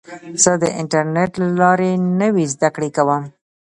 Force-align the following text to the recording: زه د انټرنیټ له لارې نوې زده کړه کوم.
زه 0.43 0.51
د 0.61 0.63
انټرنیټ 0.79 1.31
له 1.43 1.47
لارې 1.61 1.91
نوې 2.21 2.45
زده 2.53 2.69
کړه 2.75 2.89
کوم. 2.95 3.23